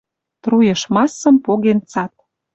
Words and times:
Труйыш 0.43 0.81
массым 0.95 1.35
поген 1.45 1.79
цат. 1.91 2.13